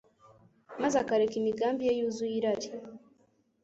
[0.81, 2.69] maze akareka imigambi ye yuzuye irari.